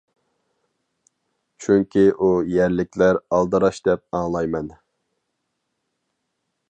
[1.65, 4.73] چۈنكى ئۇ يەرلىكلەر ئالدىراش دەپ ئاڭلايمەن.